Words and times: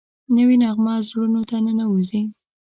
نوې 0.35 0.55
نغمه 0.63 0.93
زړونو 1.07 1.41
ته 1.49 1.57
ننوځي 1.65 2.21